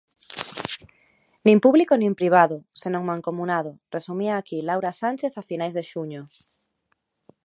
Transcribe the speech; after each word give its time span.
Nin 1.45 1.57
público 1.65 1.93
nin 1.97 2.13
privado, 2.19 2.55
senón 2.81 3.03
mancomunado, 3.09 3.71
resumía 3.95 4.33
aquí 4.37 4.57
Laura 4.67 4.91
Sánchez 5.01 5.33
a 5.41 5.43
finais 5.49 5.73
de 5.77 5.83
xuño. 5.91 6.21